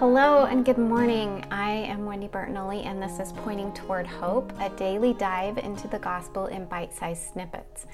[0.00, 1.44] Hello and good morning.
[1.50, 5.98] I am Wendy Bertinoli, and this is Pointing Toward Hope, a daily dive into the
[5.98, 7.86] gospel in bite sized snippets.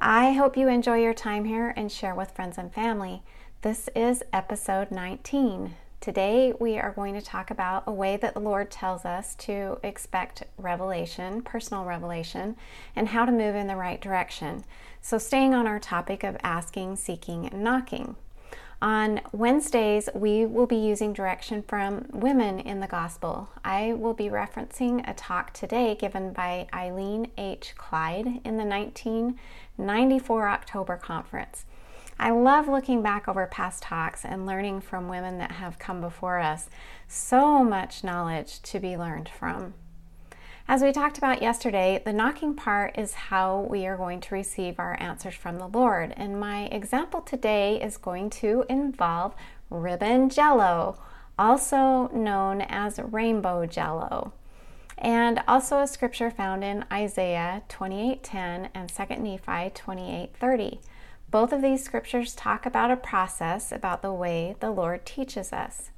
[0.00, 3.22] I hope you enjoy your time here and share with friends and family.
[3.62, 5.76] This is episode 19.
[6.00, 9.78] Today, we are going to talk about a way that the Lord tells us to
[9.84, 12.56] expect revelation, personal revelation,
[12.96, 14.64] and how to move in the right direction.
[15.00, 18.16] So, staying on our topic of asking, seeking, and knocking.
[18.84, 23.48] On Wednesdays, we will be using direction from women in the gospel.
[23.64, 27.72] I will be referencing a talk today given by Aileen H.
[27.78, 31.64] Clyde in the 1994 October conference.
[32.18, 36.40] I love looking back over past talks and learning from women that have come before
[36.40, 36.68] us.
[37.08, 39.72] So much knowledge to be learned from.
[40.66, 44.78] As we talked about yesterday, the knocking part is how we are going to receive
[44.78, 46.14] our answers from the Lord.
[46.16, 49.34] And my example today is going to involve
[49.68, 50.98] ribbon jello,
[51.38, 54.32] also known as rainbow jello.
[54.96, 60.80] And also a scripture found in Isaiah 28:10 and 2 Nephi 28:30.
[61.30, 65.90] Both of these scriptures talk about a process about the way the Lord teaches us.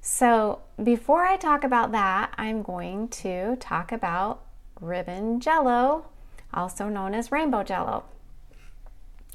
[0.00, 4.42] So, before I talk about that, I'm going to talk about
[4.80, 6.06] ribbon jello,
[6.54, 8.04] also known as rainbow jello.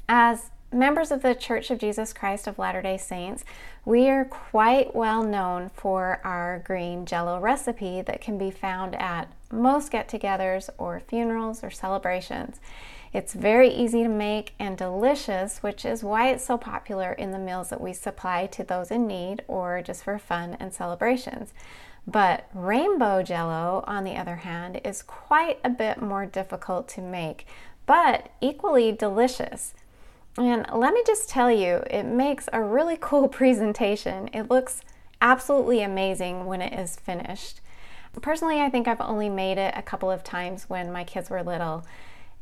[0.08, 3.44] As members of the Church of Jesus Christ of Latter day Saints,
[3.84, 9.32] we are quite well known for our green jello recipe that can be found at
[9.52, 12.60] most get togethers or funerals or celebrations.
[13.12, 17.38] It's very easy to make and delicious, which is why it's so popular in the
[17.38, 21.54] meals that we supply to those in need or just for fun and celebrations.
[22.08, 27.46] But rainbow jello, on the other hand, is quite a bit more difficult to make,
[27.86, 29.74] but equally delicious.
[30.36, 34.28] And let me just tell you, it makes a really cool presentation.
[34.32, 34.82] It looks
[35.20, 37.60] absolutely amazing when it is finished.
[38.20, 41.42] Personally, I think I've only made it a couple of times when my kids were
[41.42, 41.84] little.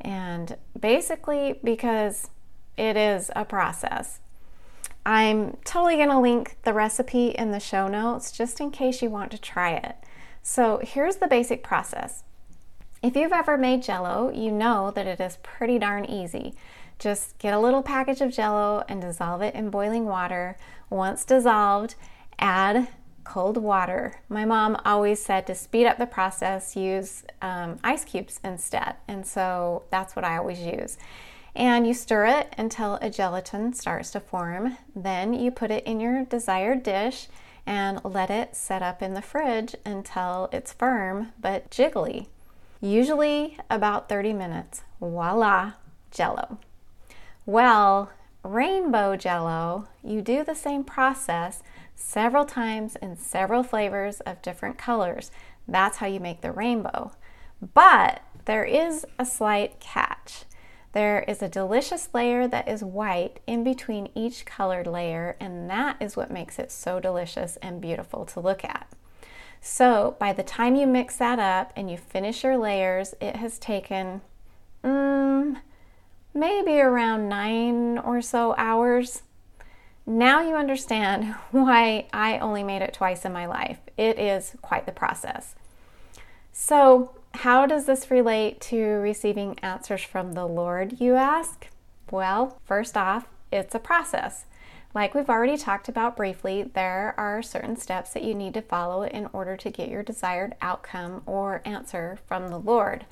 [0.01, 2.29] And basically, because
[2.77, 4.21] it is a process.
[5.05, 9.11] I'm totally going to link the recipe in the show notes just in case you
[9.11, 9.97] want to try it.
[10.43, 12.25] So, here's the basic process.
[13.03, 16.55] If you've ever made jello, you know that it is pretty darn easy.
[17.03, 20.57] Just get a little package of jello and dissolve it in boiling water.
[20.89, 21.97] Once dissolved,
[22.39, 22.87] add
[23.25, 24.21] cold water.
[24.29, 28.95] My mom always said to speed up the process, use um, ice cubes instead.
[29.09, 30.97] And so that's what I always use.
[31.57, 34.79] And you stir it until a gelatin starts to form.
[34.95, 37.27] Then you put it in your desired dish
[37.67, 42.29] and let it set up in the fridge until it's firm but jiggly.
[42.81, 44.83] Usually about 30 minutes.
[45.01, 45.73] Voila,
[46.13, 46.59] jello.
[47.45, 48.13] Well,
[48.45, 51.63] rainbow jello, you do the same process
[51.97, 55.33] several times in several flavors of different colors.
[55.67, 57.13] That's how you make the rainbow.
[57.75, 60.45] But there is a slight catch.
[60.93, 65.97] There is a delicious layer that is white in between each colored layer, and that
[66.01, 68.89] is what makes it so delicious and beautiful to look at.
[69.61, 73.59] So, by the time you mix that up and you finish your layers, it has
[73.59, 74.21] taken
[74.85, 75.57] mm,
[76.35, 79.23] maybe around nine or so hours
[80.07, 83.79] now you understand why I only made it twice in my life.
[83.97, 85.55] It is quite the process.
[86.53, 91.69] So, how does this relate to receiving answers from the Lord, you ask?
[92.11, 94.45] Well, first off, it's a process.
[94.95, 99.05] Like we've already talked about briefly, there are certain steps that you need to follow
[99.05, 103.07] in order to get your desired outcome or answer from the Lord.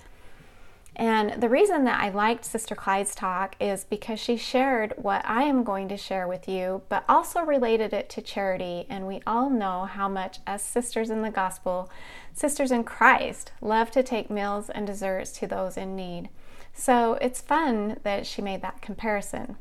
[0.96, 5.44] And the reason that I liked Sister Clyde's talk is because she shared what I
[5.44, 8.86] am going to share with you, but also related it to charity.
[8.88, 11.90] And we all know how much, as sisters in the gospel,
[12.32, 16.28] sisters in Christ, love to take meals and desserts to those in need.
[16.72, 19.56] So it's fun that she made that comparison.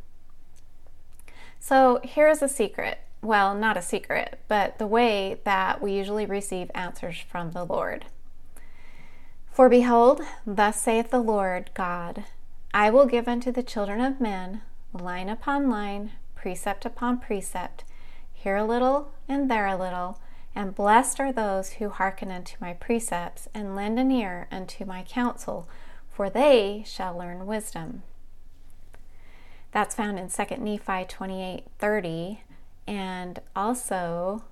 [1.60, 3.00] So here's a secret.
[3.22, 8.06] Well, not a secret, but the way that we usually receive answers from the Lord.
[9.60, 12.24] For behold, thus saith the Lord God
[12.74, 14.62] I will give unto the children of men
[14.94, 17.84] line upon line, precept upon precept,
[18.32, 20.18] here a little and there a little,
[20.56, 25.04] and blessed are those who hearken unto my precepts and lend an ear unto my
[25.04, 25.68] counsel,
[26.10, 28.04] for they shall learn wisdom.
[29.74, 32.44] That's found in 2 Nephi 28 30,
[32.88, 34.46] and also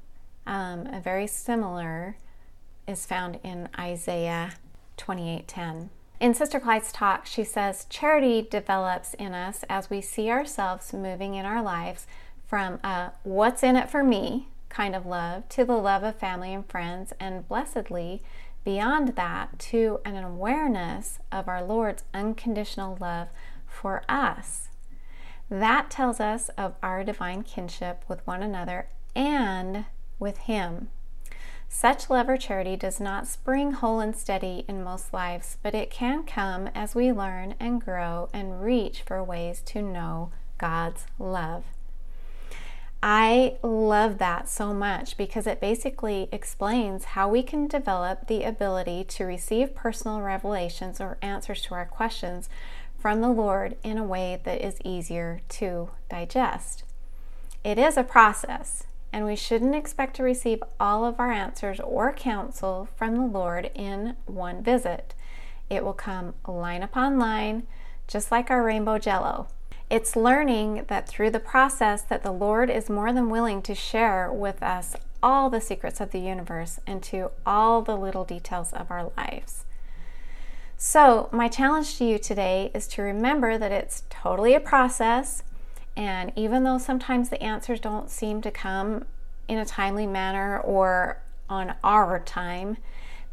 [0.46, 2.18] um, a very similar
[2.86, 4.52] is found in Isaiah
[4.98, 5.90] 28:10.
[6.20, 11.36] In Sister Clyde's talk, she says charity develops in us as we see ourselves moving
[11.36, 12.08] in our lives
[12.48, 16.54] from a what's in it for me kind of love to the love of family
[16.54, 18.22] and friends, and blessedly,
[18.64, 23.30] beyond that, to an awareness of our Lord's unconditional love
[23.66, 24.70] for us.
[25.50, 29.86] That tells us of our divine kinship with one another and
[30.20, 30.90] with Him.
[31.70, 35.92] Such love or charity does not spring whole and steady in most lives, but it
[35.92, 41.66] can come as we learn and grow and reach for ways to know God's love.
[43.02, 49.04] I love that so much because it basically explains how we can develop the ability
[49.10, 52.50] to receive personal revelations or answers to our questions
[52.98, 56.84] from the Lord in a way that is easier to digest.
[57.64, 62.14] It is a process, and we shouldn't expect to receive all of our answers or
[62.14, 65.14] counsel from the Lord in one visit.
[65.70, 67.68] It will come line upon line,
[68.08, 69.48] just like our rainbow jello.
[69.90, 74.32] It's learning that through the process that the Lord is more than willing to share
[74.32, 78.92] with us all the secrets of the universe and to all the little details of
[78.92, 79.66] our lives.
[80.76, 85.42] So, my challenge to you today is to remember that it's totally a process
[85.98, 89.06] and even though sometimes the answers don't seem to come
[89.48, 92.78] in a timely manner or on our time,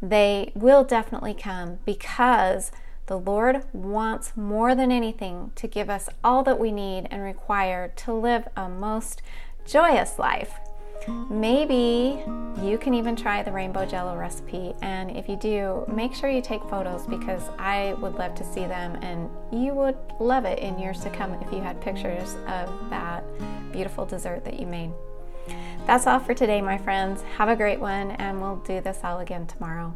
[0.01, 2.71] they will definitely come because
[3.05, 7.93] the Lord wants more than anything to give us all that we need and require
[7.97, 9.21] to live a most
[9.63, 10.55] joyous life.
[11.29, 12.23] Maybe
[12.61, 14.73] you can even try the rainbow jello recipe.
[14.81, 18.65] And if you do, make sure you take photos because I would love to see
[18.65, 22.89] them and you would love it in years to come if you had pictures of
[22.89, 23.23] that
[23.71, 24.91] beautiful dessert that you made.
[25.85, 27.21] That's all for today, my friends.
[27.37, 29.95] Have a great one, and we'll do this all again tomorrow.